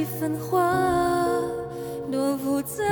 [0.00, 0.58] 几分花，
[2.10, 2.82] 多复杂。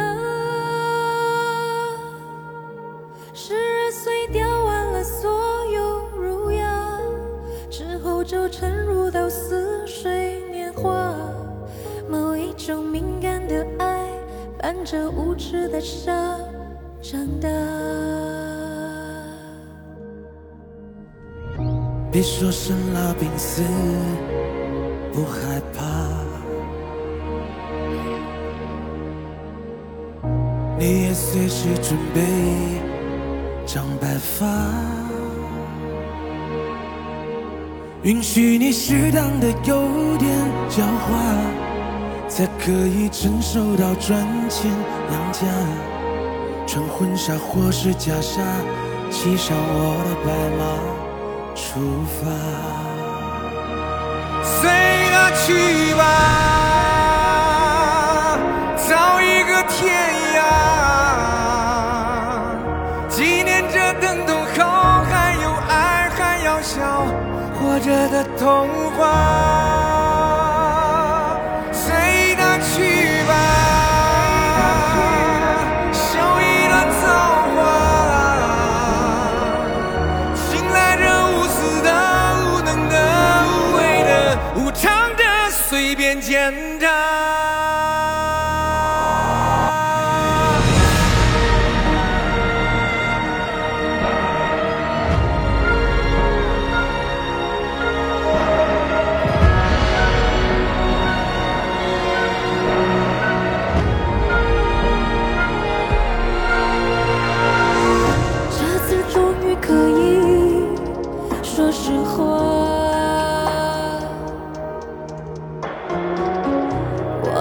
[3.33, 5.31] 十二岁掉完了所
[5.73, 7.01] 有儒雅，
[7.71, 11.17] 之后就沉入到似水年华。
[12.11, 14.07] 某一种敏感的爱，
[14.59, 16.13] 伴着无知的傻
[17.01, 17.49] 长大。
[22.13, 23.63] 别说生老病死
[25.11, 26.08] 不害怕，
[30.79, 32.23] 你也随时准备
[33.67, 34.47] 长白发，
[38.03, 40.31] 允许你适当的有点
[40.71, 41.11] 狡猾，
[42.29, 44.71] 才可以承受到赚钱
[45.11, 45.41] 养家，
[46.65, 48.39] 穿婚纱或是袈裟，
[49.11, 50.63] 骑上我的白马。
[51.57, 51.81] 出
[52.23, 52.31] 发，
[54.45, 54.71] 随
[55.11, 56.03] 他去吧，
[68.39, 69.01] 童话。
[71.73, 73.33] 随他去吧，
[75.93, 76.01] 秀
[76.41, 77.05] 一段造
[77.55, 77.59] 化，
[80.35, 81.03] 醒来这
[81.33, 81.89] 无私的、
[82.45, 82.95] 无能的、
[83.49, 84.11] 无畏的、
[84.57, 84.87] 无常
[85.17, 87.68] 的，随便践踏。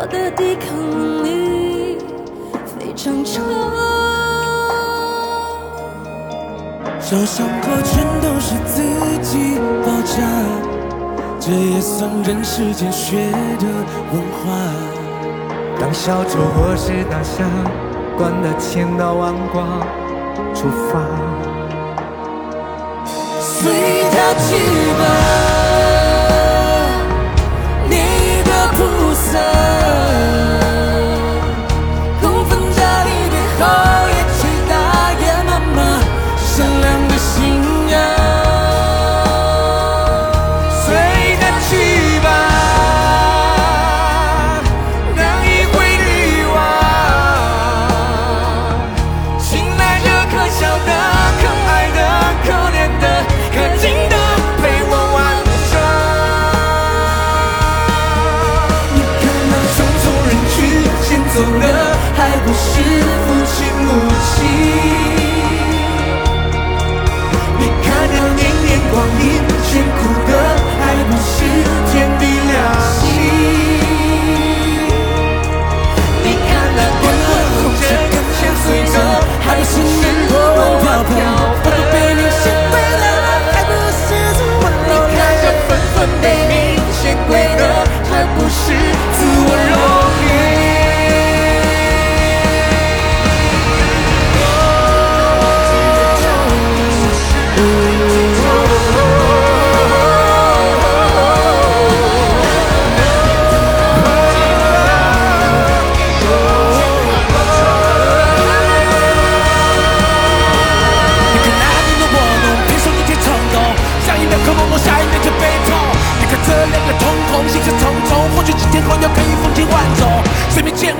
[0.10, 1.98] 的抵抗力
[2.66, 3.42] 非常差。
[7.00, 8.82] 小伤口全都是自
[9.22, 10.16] 己包扎，
[11.40, 13.66] 这也算人世间学的
[14.12, 14.44] 文化。
[15.80, 17.46] 当小丑或是大侠，
[18.18, 19.64] 管他千刀万剐，
[20.54, 21.00] 出发。
[23.40, 23.72] 随
[24.12, 24.56] 他去
[25.00, 25.04] 吧，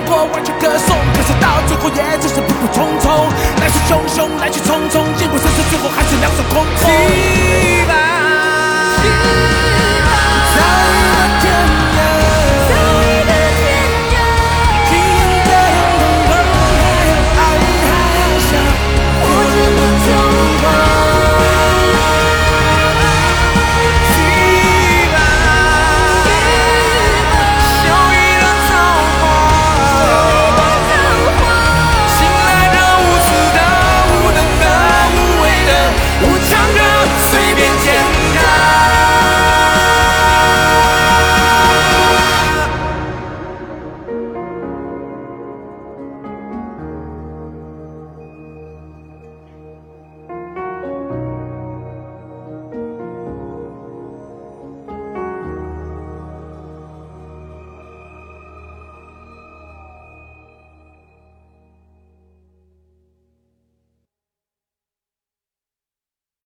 [0.10, 3.28] 我完全歌颂，可是到最后也只是普普通通。
[3.60, 7.37] 来势汹汹，来去匆匆，结果生死，最后还是两手空空。